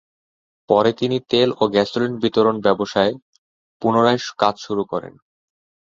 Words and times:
পরে 0.69 0.91
তিনি 0.93 1.17
তেল 1.31 1.49
ও 1.61 1.63
গ্যাসোলিন 1.73 2.13
বিতরণ 2.23 2.55
ব্যবসায় 2.65 3.13
পুনরায় 3.81 4.21
কাজ 4.41 4.55
শুরু 4.65 4.83
করেন। 4.91 5.13